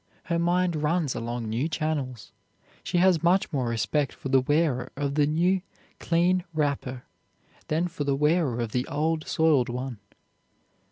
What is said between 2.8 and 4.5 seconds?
She has much more respect for the